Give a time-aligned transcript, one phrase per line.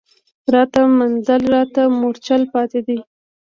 [0.53, 2.97] راته منزل راته مورچل پاتي دی